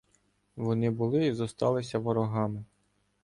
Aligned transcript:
Вони 0.55 0.89
були 0.91 1.25
і 1.27 1.33
зосталися 1.33 1.99
ворогами. 1.99 2.63